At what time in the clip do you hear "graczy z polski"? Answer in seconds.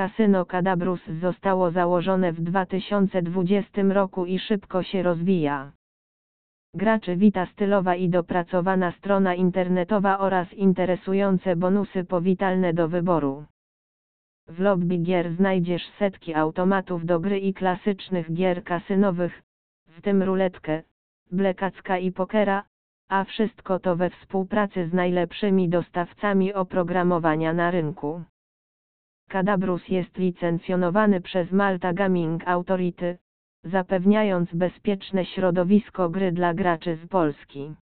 36.54-37.74